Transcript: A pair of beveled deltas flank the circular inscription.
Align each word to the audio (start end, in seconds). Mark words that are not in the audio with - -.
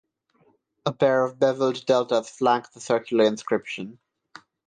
A 0.83 0.91
pair 0.91 1.23
of 1.23 1.37
beveled 1.37 1.85
deltas 1.85 2.27
flank 2.27 2.71
the 2.71 2.81
circular 2.81 3.23
inscription. 3.25 3.99